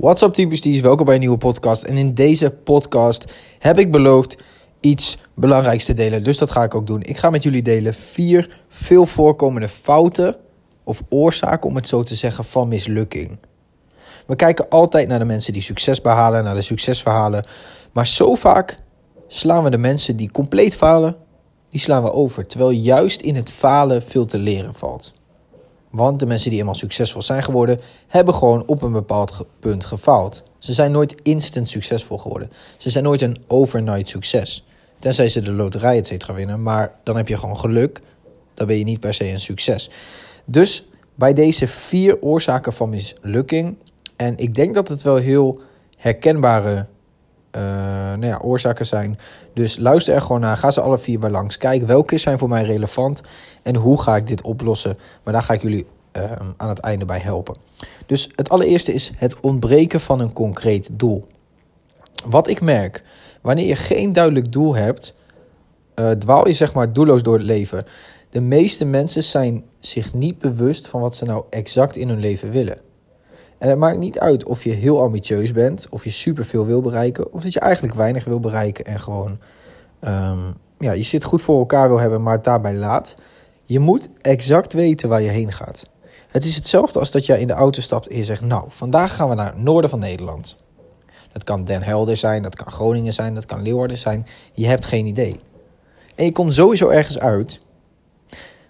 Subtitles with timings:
[0.00, 1.82] What's up typisties, welkom bij een nieuwe podcast.
[1.82, 3.24] En in deze podcast
[3.58, 4.36] heb ik beloofd
[4.80, 6.24] iets belangrijks te delen.
[6.24, 7.02] Dus dat ga ik ook doen.
[7.02, 10.36] Ik ga met jullie delen vier veel voorkomende fouten
[10.84, 13.38] of oorzaken, om het zo te zeggen, van mislukking.
[14.26, 17.46] We kijken altijd naar de mensen die succes behalen, naar de succesverhalen.
[17.92, 18.78] Maar zo vaak
[19.26, 21.16] slaan we de mensen die compleet falen,
[21.70, 22.46] die slaan we over.
[22.46, 25.17] Terwijl juist in het falen veel te leren valt.
[25.98, 30.42] Want de mensen die eenmaal succesvol zijn geworden, hebben gewoon op een bepaald punt gefaald.
[30.58, 32.50] Ze zijn nooit instant succesvol geworden.
[32.76, 34.66] Ze zijn nooit een overnight succes.
[34.98, 36.62] Tenzij ze de loterij et cetera winnen.
[36.62, 38.00] Maar dan heb je gewoon geluk.
[38.54, 39.90] Dan ben je niet per se een succes.
[40.44, 43.76] Dus bij deze vier oorzaken van mislukking.
[44.16, 45.60] En ik denk dat het wel heel
[45.96, 46.86] herkenbare
[47.56, 47.62] uh,
[48.12, 49.18] nou ja, oorzaken zijn.
[49.54, 50.56] Dus luister er gewoon naar.
[50.56, 51.58] Ga ze alle vier bij langs.
[51.58, 53.20] Kijk welke zijn voor mij relevant.
[53.62, 54.98] En hoe ga ik dit oplossen.
[55.24, 55.86] Maar daar ga ik jullie
[56.18, 57.56] uh, aan het einde bij helpen.
[58.06, 61.26] Dus het allereerste is het ontbreken van een concreet doel.
[62.26, 63.04] Wat ik merk,
[63.42, 65.14] wanneer je geen duidelijk doel hebt,
[65.94, 67.86] uh, dwaal je zeg maar doelloos door het leven.
[68.30, 72.50] De meeste mensen zijn zich niet bewust van wat ze nou exact in hun leven
[72.50, 72.78] willen.
[73.58, 77.32] En het maakt niet uit of je heel ambitieus bent, of je superveel wil bereiken,
[77.32, 79.38] of dat je eigenlijk weinig wil bereiken en gewoon
[80.00, 83.16] um, ja, je zit goed voor elkaar wil hebben, maar het daarbij laat.
[83.64, 85.88] Je moet exact weten waar je heen gaat.
[86.28, 89.14] Het is hetzelfde als dat jij in de auto stapt en je zegt: Nou, vandaag
[89.14, 90.56] gaan we naar het noorden van Nederland.
[91.32, 94.26] Dat kan Den Helder zijn, dat kan Groningen zijn, dat kan Leeuwarden zijn.
[94.52, 95.40] Je hebt geen idee.
[96.14, 97.60] En je komt sowieso ergens uit.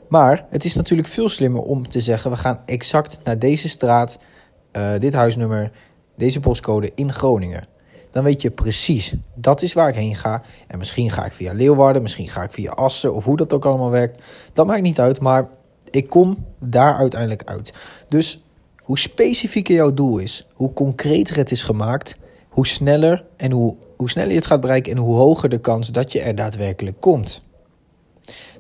[0.09, 4.19] Maar het is natuurlijk veel slimmer om te zeggen: we gaan exact naar deze straat,
[4.73, 5.71] uh, dit huisnummer,
[6.17, 7.67] deze postcode in Groningen.
[8.11, 10.43] Dan weet je precies, dat is waar ik heen ga.
[10.67, 13.65] En misschien ga ik via Leeuwarden, misschien ga ik via Assen of hoe dat ook
[13.65, 14.23] allemaal werkt.
[14.53, 15.49] Dat maakt niet uit, maar
[15.91, 17.75] ik kom daar uiteindelijk uit.
[18.09, 18.43] Dus
[18.83, 22.17] hoe specifieker jouw doel is, hoe concreter het is gemaakt,
[22.49, 25.89] hoe sneller en hoe, hoe sneller je het gaat bereiken en hoe hoger de kans
[25.89, 27.43] dat je er daadwerkelijk komt.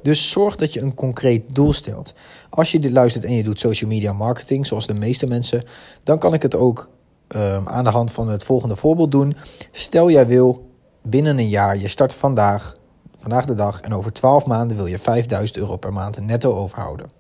[0.03, 2.15] Dus zorg dat je een concreet doel stelt.
[2.50, 5.65] Als je dit luistert en je doet social media marketing, zoals de meeste mensen,
[6.03, 6.91] dan kan ik het ook
[7.28, 9.37] um, aan de hand van het volgende voorbeeld doen.
[9.72, 10.71] Stel jij wil
[11.03, 12.77] binnen een jaar, je start vandaag,
[13.19, 17.18] vandaag de dag, en over 12 maanden wil je 5000 euro per maand netto overhouden.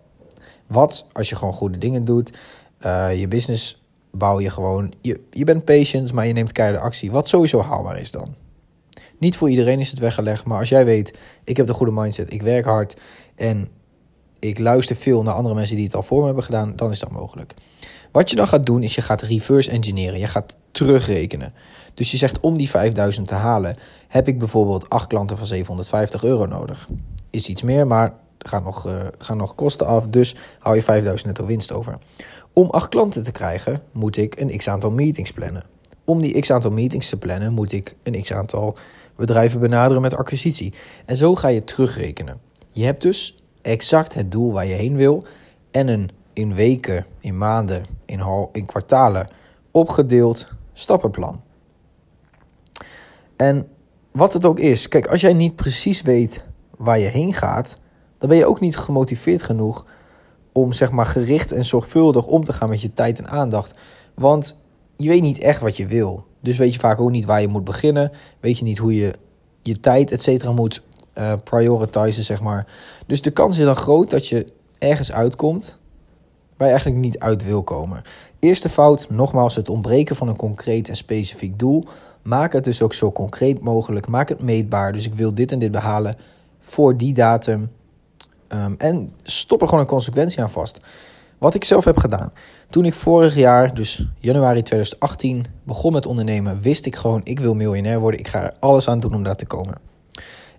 [0.68, 2.32] Wat als je gewoon goede dingen doet,
[2.86, 7.10] uh, je business bouw je gewoon, je, je bent patient, maar je neemt keiharde actie.
[7.10, 8.34] Wat sowieso haalbaar is dan.
[9.18, 12.32] Niet voor iedereen is het weggelegd, maar als jij weet, ik heb de goede mindset,
[12.32, 13.00] ik werk hard
[13.34, 13.68] en
[14.38, 16.98] ik luister veel naar andere mensen die het al voor me hebben gedaan, dan is
[16.98, 17.54] dat mogelijk.
[18.12, 20.18] Wat je dan gaat doen, is je gaat reverse engineeren.
[20.18, 21.52] Je gaat terugrekenen.
[21.94, 23.76] Dus je zegt om die 5000 te halen,
[24.08, 26.88] heb ik bijvoorbeeld 8 klanten van 750 euro nodig.
[27.30, 30.08] Is iets meer, maar gaan nog, uh, gaan nog kosten af.
[30.08, 31.98] Dus hou je 5000 netto winst over.
[32.52, 35.64] Om 8 klanten te krijgen, moet ik een x aantal meetings plannen.
[36.04, 38.76] Om die x aantal meetings te plannen, moet ik een x aantal
[39.16, 40.72] bedrijven benaderen met acquisitie.
[41.04, 42.40] En zo ga je terugrekenen.
[42.70, 45.24] Je hebt dus exact het doel waar je heen wil
[45.70, 48.22] en een in weken, in maanden, in,
[48.52, 49.28] in kwartalen
[49.70, 51.42] opgedeeld stappenplan.
[53.36, 53.68] En
[54.10, 56.44] wat het ook is, kijk, als jij niet precies weet
[56.76, 57.76] waar je heen gaat,
[58.18, 59.84] dan ben je ook niet gemotiveerd genoeg
[60.52, 63.74] om zeg maar gericht en zorgvuldig om te gaan met je tijd en aandacht.
[64.14, 64.56] Want
[64.96, 66.26] je weet niet echt wat je wil.
[66.40, 68.12] Dus weet je vaak ook niet waar je moet beginnen.
[68.40, 69.14] Weet je niet hoe je
[69.62, 70.82] je tijd, et cetera, moet
[71.18, 72.66] uh, prioritizen, zeg maar.
[73.06, 74.46] Dus de kans is dan groot dat je
[74.78, 75.78] ergens uitkomt
[76.56, 78.02] waar je eigenlijk niet uit wil komen.
[78.38, 81.84] Eerste fout, nogmaals, het ontbreken van een concreet en specifiek doel.
[82.22, 84.06] Maak het dus ook zo concreet mogelijk.
[84.06, 84.92] Maak het meetbaar.
[84.92, 86.16] Dus ik wil dit en dit behalen
[86.60, 87.70] voor die datum.
[88.54, 90.80] Um, en stop er gewoon een consequentie aan vast.
[91.38, 92.32] Wat ik zelf heb gedaan.
[92.70, 97.54] Toen ik vorig jaar, dus januari 2018, begon met ondernemen, wist ik gewoon: ik wil
[97.54, 98.20] miljonair worden.
[98.20, 99.78] Ik ga er alles aan doen om daar te komen.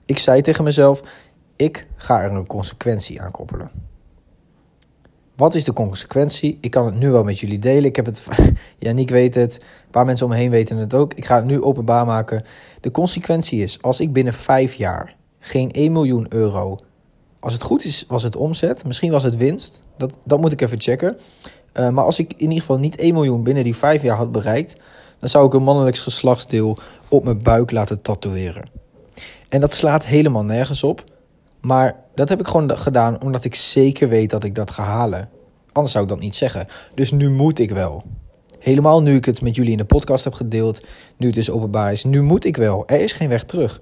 [0.05, 1.01] Ik zei tegen mezelf:
[1.55, 3.69] ik ga er een consequentie aan koppelen.
[5.35, 6.57] Wat is de consequentie?
[6.61, 7.83] Ik kan het nu wel met jullie delen.
[7.85, 8.27] Ik heb het,
[8.79, 11.13] Janiek weet het, een paar mensen om me heen weten het ook.
[11.13, 12.43] Ik ga het nu openbaar maken.
[12.81, 16.77] De consequentie is, als ik binnen vijf jaar geen 1 miljoen euro,
[17.39, 20.61] als het goed is, was het omzet, misschien was het winst, dat, dat moet ik
[20.61, 21.17] even checken.
[21.73, 24.31] Uh, maar als ik in ieder geval niet 1 miljoen binnen die vijf jaar had
[24.31, 24.75] bereikt,
[25.19, 26.77] dan zou ik een mannelijk geslachtsdeel
[27.07, 28.69] op mijn buik laten tatoeëren.
[29.49, 31.03] En dat slaat helemaal nergens op.
[31.59, 35.29] Maar dat heb ik gewoon gedaan omdat ik zeker weet dat ik dat ga halen.
[35.71, 36.67] Anders zou ik dat niet zeggen.
[36.95, 38.03] Dus nu moet ik wel.
[38.59, 40.81] Helemaal nu ik het met jullie in de podcast heb gedeeld,
[41.17, 42.83] nu het dus openbaar is, nu moet ik wel.
[42.87, 43.81] Er is geen weg terug.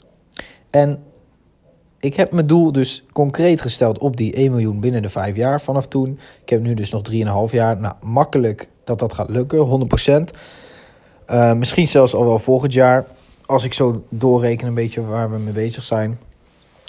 [0.70, 1.04] En
[2.00, 5.62] ik heb mijn doel dus concreet gesteld op die 1 miljoen binnen de 5 jaar
[5.62, 6.20] vanaf toen.
[6.42, 7.02] Ik heb nu dus nog
[7.50, 7.78] 3,5 jaar.
[7.80, 9.90] Nou, makkelijk dat dat gaat lukken,
[10.30, 10.38] 100%.
[11.28, 13.06] Uh, misschien zelfs al wel volgend jaar.
[13.46, 16.20] Als ik zo doorreken een beetje waar we mee bezig zijn.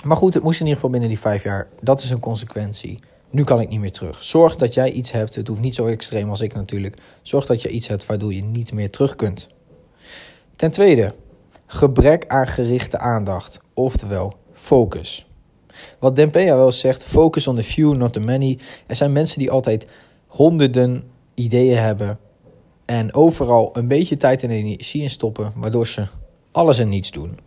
[0.05, 1.69] Maar goed, het moest in ieder geval binnen die vijf jaar.
[1.81, 2.99] Dat is een consequentie.
[3.31, 4.25] Nu kan ik niet meer terug.
[4.25, 5.35] Zorg dat jij iets hebt.
[5.35, 6.97] Het hoeft niet zo extreem als ik natuurlijk.
[7.23, 9.49] Zorg dat je iets hebt waardoor je niet meer terug kunt.
[10.57, 11.15] Ten tweede,
[11.67, 13.61] gebrek aan gerichte aandacht.
[13.75, 15.27] Oftewel, focus.
[15.99, 18.59] Wat Dempea wel zegt, focus on the few, not the many.
[18.87, 19.87] Er zijn mensen die altijd
[20.27, 21.03] honderden
[21.35, 22.19] ideeën hebben
[22.85, 26.07] en overal een beetje tijd en energie in stoppen, waardoor ze
[26.53, 27.39] alles en niets doen.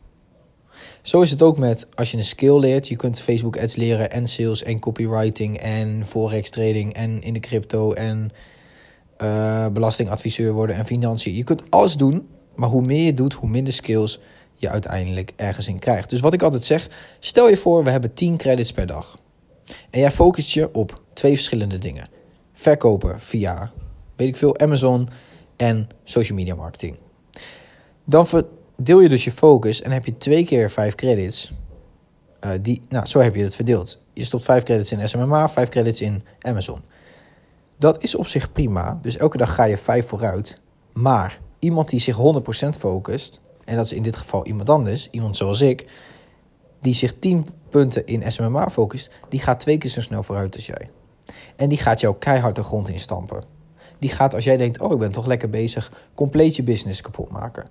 [1.01, 2.87] Zo is het ook met als je een skill leert.
[2.87, 7.39] Je kunt Facebook ads leren en sales en copywriting en forex trading en in de
[7.39, 8.31] crypto en
[9.21, 11.35] uh, belastingadviseur worden en financiën.
[11.35, 14.19] Je kunt alles doen, maar hoe meer je doet, hoe minder skills
[14.61, 16.09] je uiteindelijk ergens in krijgt.
[16.09, 19.17] Dus wat ik altijd zeg, stel je voor we hebben 10 credits per dag.
[19.89, 22.07] En jij focust je op twee verschillende dingen.
[22.53, 23.71] Verkopen via,
[24.15, 25.09] weet ik veel, Amazon
[25.55, 26.97] en social media marketing.
[28.05, 31.53] Dan verdeel je dus je focus en heb je twee keer vijf credits.
[32.45, 34.01] Uh, die, nou, zo heb je het verdeeld.
[34.13, 36.79] Je stopt vijf credits in SMMA, vijf credits in Amazon.
[37.77, 38.99] Dat is op zich prima.
[39.01, 40.61] Dus elke dag ga je vijf vooruit.
[40.93, 42.19] Maar iemand die zich 100%
[42.79, 43.41] focust,
[43.71, 45.87] en dat is in dit geval iemand anders, iemand zoals ik,
[46.81, 50.65] die zich 10 punten in SMMA focust, die gaat twee keer zo snel vooruit als
[50.65, 50.89] jij.
[51.55, 53.43] En die gaat jou keihard de grond instampen.
[53.99, 57.29] Die gaat als jij denkt, oh ik ben toch lekker bezig, compleet je business kapot
[57.29, 57.65] maken.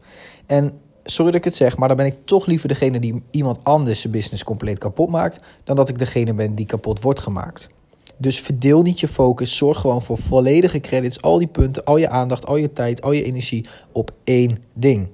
[0.46, 3.64] En sorry dat ik het zeg, maar dan ben ik toch liever degene die iemand
[3.64, 7.68] anders zijn business compleet kapot maakt, dan dat ik degene ben die kapot wordt gemaakt.
[8.16, 9.56] Dus verdeel niet je focus.
[9.56, 13.12] Zorg gewoon voor volledige credits, al die punten, al je aandacht, al je tijd, al
[13.12, 15.08] je energie op één ding.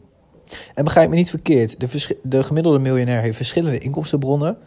[0.75, 4.59] En begrijp me niet verkeerd, de, de gemiddelde miljonair heeft verschillende inkomstenbronnen.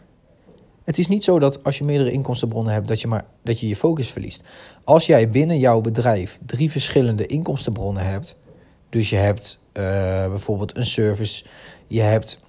[0.84, 3.68] Het is niet zo dat als je meerdere inkomstenbronnen hebt, dat je, maar, dat je
[3.68, 4.42] je focus verliest.
[4.84, 8.36] Als jij binnen jouw bedrijf drie verschillende inkomstenbronnen hebt,
[8.88, 9.82] dus je hebt uh,
[10.28, 11.44] bijvoorbeeld een service,
[11.86, 12.40] je hebt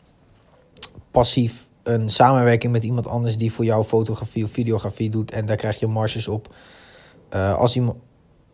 [1.12, 5.56] passief een samenwerking met iemand anders die voor jou fotografie of videografie doet en daar
[5.56, 6.56] krijg je marges op.
[7.36, 7.98] Uh, als, iemand,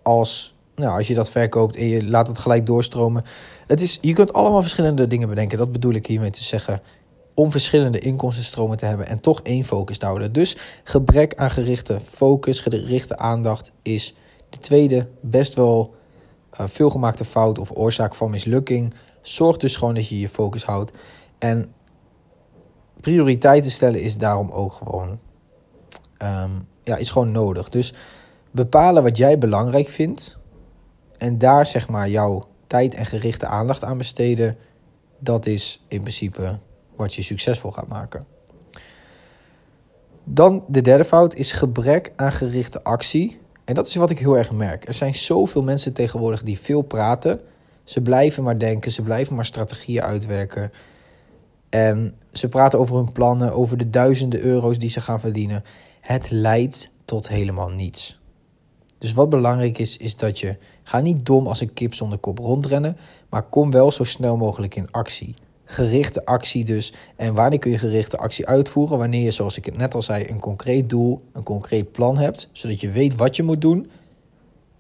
[0.02, 3.24] als, nou, als je dat verkoopt en je laat het gelijk doorstromen.
[3.68, 6.82] Het is, je kunt allemaal verschillende dingen bedenken, dat bedoel ik hiermee te zeggen.
[7.34, 10.34] Om verschillende inkomstenstromen te hebben en toch één focus te houden.
[10.34, 14.14] Dus gebrek aan gerichte focus, gerichte aandacht is
[14.50, 15.96] de tweede best wel
[16.60, 18.94] uh, veelgemaakte fout of oorzaak van mislukking.
[19.22, 20.92] Zorg dus gewoon dat je je focus houdt.
[21.38, 21.74] En
[23.02, 25.20] prioriteiten stellen is daarom ook gewoon,
[26.24, 27.70] um, ja, is gewoon nodig.
[27.70, 27.94] Dus
[28.52, 30.37] bepalen wat jij belangrijk vindt
[31.18, 34.58] en daar zeg maar jouw tijd en gerichte aandacht aan besteden,
[35.20, 36.60] dat is in principe
[36.96, 38.26] wat je succesvol gaat maken.
[40.24, 43.40] Dan de derde fout is gebrek aan gerichte actie.
[43.66, 44.88] En dat is wat ik heel erg merk.
[44.88, 47.40] Er zijn zoveel mensen tegenwoordig die veel praten.
[47.84, 50.72] Ze blijven maar denken, ze blijven maar strategieën uitwerken.
[51.70, 55.64] En ze praten over hun plannen, over de duizenden euro's die ze gaan verdienen.
[56.02, 58.17] Het leidt tot helemaal niets.
[58.98, 62.40] Dus wat belangrijk is, is dat je ga niet dom als een kip zonder kop
[62.40, 62.98] rondrennen,
[63.30, 65.36] maar kom wel zo snel mogelijk in actie.
[65.64, 66.94] Gerichte actie dus.
[67.16, 68.98] En wanneer kun je gerichte actie uitvoeren?
[68.98, 72.50] Wanneer je, zoals ik het net al zei, een concreet doel, een concreet plan hebt,
[72.52, 73.90] zodat je weet wat je moet doen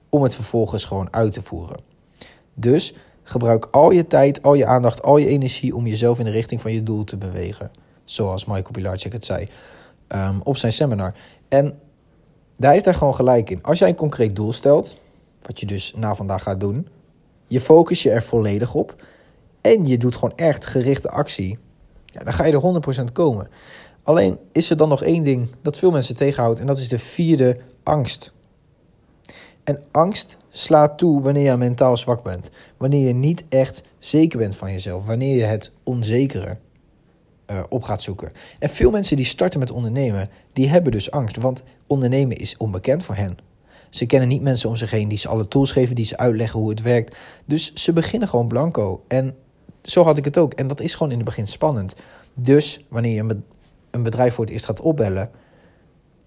[0.10, 1.80] om het vervolgens gewoon uit te voeren.
[2.54, 2.94] Dus
[3.30, 6.62] Gebruik al je tijd, al je aandacht, al je energie om jezelf in de richting
[6.62, 7.72] van je doel te bewegen.
[8.06, 9.48] Zoals Michael Pilarczyk het zei
[10.08, 11.14] um, op zijn seminar.
[11.48, 11.80] En
[12.58, 13.64] daar heeft hij gewoon gelijk in.
[13.64, 14.98] Als jij een concreet doel stelt,
[15.42, 16.88] wat je dus na vandaag gaat doen,
[17.48, 18.96] je focus je er volledig op
[19.62, 21.60] en je doet gewoon echt gerichte actie,
[22.06, 23.50] ja, dan ga je er 100% komen.
[24.04, 27.00] Alleen is er dan nog één ding dat veel mensen tegenhoudt en dat is de
[27.00, 28.34] vierde angst.
[29.64, 32.50] En angst slaat toe wanneer je mentaal zwak bent.
[32.78, 35.06] Wanneer je niet echt zeker bent van jezelf.
[35.06, 36.58] Wanneer je het onzekere
[37.52, 38.32] uh, op gaat zoeken.
[38.60, 41.38] En veel mensen die starten met ondernemen, die hebben dus angst.
[41.38, 43.38] Want ondernemen is onbekend voor hen.
[43.90, 46.60] Ze kennen niet mensen om zich heen die ze alle tools geven, die ze uitleggen
[46.60, 47.16] hoe het werkt.
[47.46, 49.04] Dus ze beginnen gewoon blanco.
[49.08, 49.36] En
[49.82, 50.54] zo had ik het ook.
[50.54, 51.96] En dat is gewoon in het begin spannend.
[52.34, 53.42] Dus wanneer je
[53.92, 55.32] een bedrijf voor het eerst gaat opbellen,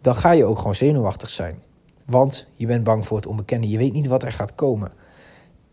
[0.00, 1.62] dan ga je ook gewoon zenuwachtig zijn.
[2.06, 3.68] Want je bent bang voor het onbekende.
[3.68, 4.92] Je weet niet wat er gaat komen.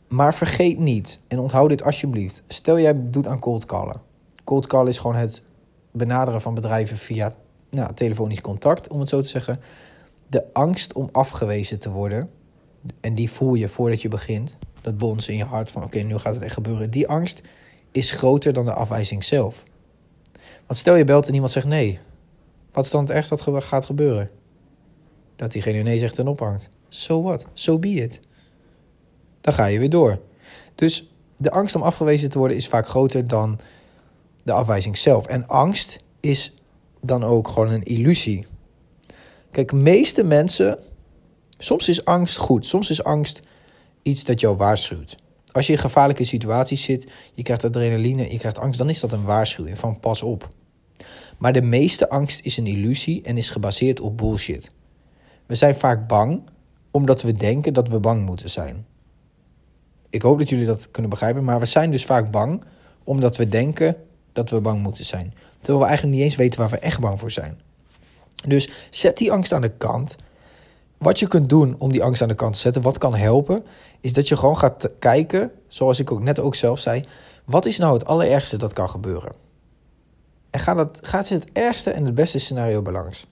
[0.08, 2.44] Maar vergeet niet, en onthoud dit alsjeblieft.
[2.48, 4.02] Stel jij doet aan cold callen.
[4.48, 5.42] Cold call is gewoon het
[5.92, 7.36] benaderen van bedrijven via
[7.70, 9.60] nou, telefonisch contact, om het zo te zeggen.
[10.28, 12.30] De angst om afgewezen te worden,
[13.00, 14.56] en die voel je voordat je begint.
[14.82, 16.92] Dat bons in je hart van oké, nu gaat het echt gebeuren.
[16.92, 17.42] Die angst
[17.92, 19.64] is groter dan de afwijzing zelf.
[20.66, 22.00] Want stel je belt en iemand zegt nee.
[22.72, 24.30] Wat is dan het ergste wat gaat gebeuren?
[25.36, 26.70] dat diegene nee zegt en ophangt.
[26.90, 27.46] So what?
[27.54, 28.20] So be it.
[29.42, 30.20] Dan ga je weer door.
[30.76, 33.60] Dus de angst om afgewezen te worden is vaak groter dan
[34.48, 35.26] de afwijzing zelf.
[35.26, 36.54] En angst is
[37.02, 38.46] dan ook gewoon een illusie.
[39.52, 40.80] Kijk, meeste mensen.
[41.58, 42.66] Soms is angst goed.
[42.66, 43.42] Soms is angst
[44.02, 45.18] iets dat jou waarschuwt.
[45.52, 49.12] Als je in gevaarlijke situaties zit, je krijgt adrenaline, je krijgt angst, dan is dat
[49.12, 50.50] een waarschuwing van pas op.
[51.38, 54.72] Maar de meeste angst is een illusie en is gebaseerd op bullshit.
[55.46, 56.42] We zijn vaak bang
[56.92, 58.86] omdat we denken dat we bang moeten zijn.
[60.10, 62.64] Ik hoop dat jullie dat kunnen begrijpen, maar we zijn dus vaak bang
[63.04, 63.96] omdat we denken
[64.38, 65.34] dat we bang moeten zijn.
[65.58, 67.60] Terwijl we eigenlijk niet eens weten waar we echt bang voor zijn.
[68.48, 70.16] Dus zet die angst aan de kant.
[70.98, 73.66] Wat je kunt doen om die angst aan de kant te zetten, wat kan helpen,
[74.02, 77.06] is dat je gewoon gaat kijken, zoals ik ook net ook zelf zei,
[77.46, 79.32] wat is nou het allerergste dat kan gebeuren?
[80.50, 83.28] En gaat, het, gaat het ergste en het beste scenario belangs.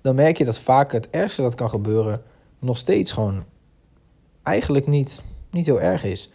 [0.00, 2.22] Dan merk je dat vaak het ergste dat kan gebeuren
[2.58, 3.44] nog steeds gewoon
[4.42, 6.30] eigenlijk niet, niet heel erg is.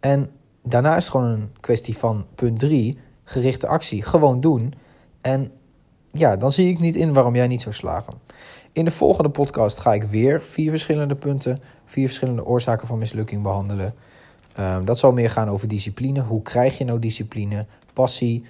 [0.00, 0.30] En
[0.62, 2.98] daarna is het gewoon een kwestie van punt 3,
[3.28, 4.02] gerichte actie.
[4.02, 4.74] Gewoon doen.
[5.20, 5.52] En
[6.10, 8.14] ja, dan zie ik niet in waarom jij niet zou slagen.
[8.72, 13.42] In de volgende podcast ga ik weer vier verschillende punten, vier verschillende oorzaken van mislukking
[13.42, 13.94] behandelen.
[14.60, 16.20] Um, dat zal meer gaan over discipline.
[16.20, 17.66] Hoe krijg je nou discipline?
[17.92, 18.44] Passie,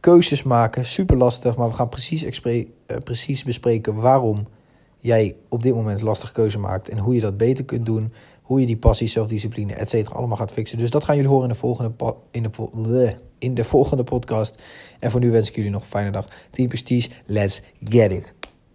[0.00, 1.56] keuzes maken, super lastig.
[1.56, 2.64] Maar we gaan precies, uh,
[3.04, 4.46] precies bespreken waarom
[4.98, 6.88] jij op dit moment lastige keuze maakt.
[6.88, 8.12] En hoe je dat beter kunt doen.
[8.42, 10.78] Hoe je die passie, zelfdiscipline, et cetera, allemaal gaat fixen.
[10.78, 11.92] Dus dat gaan jullie horen in de volgende,
[12.30, 14.62] in de, in de volgende podcast.
[14.98, 16.28] En voor nu wens ik jullie nog een fijne dag.
[16.50, 18.35] Team Prestige, let's get it.